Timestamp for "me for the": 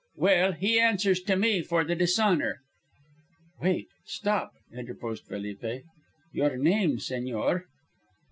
1.35-1.93